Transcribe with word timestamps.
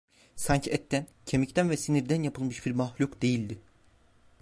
Sanki 0.35 0.71
etten, 0.71 1.07
kemikten 1.25 1.69
ve 1.69 1.77
sinirden 1.77 2.23
yapılmış 2.23 2.65
bir 2.65 2.71
mahluk 2.71 3.21
değildi. 3.21 3.57